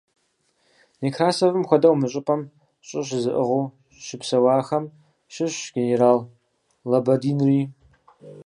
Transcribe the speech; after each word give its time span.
Некрасовым 1.01 1.63
хуэдэу 1.67 1.95
мы 1.99 2.07
щӀыпӀэм 2.11 2.41
щӀы 2.87 3.01
щызыӀыгъыу 3.07 3.71
щыпсэуахэм 4.05 4.83
щыщщ 5.33 5.61
генерал 5.75 6.19
Лабадинри. 6.91 7.61